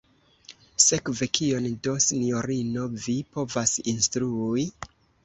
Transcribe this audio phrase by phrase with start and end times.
[0.85, 4.65] Sekve kion do, sinjorino, vi povas instrui?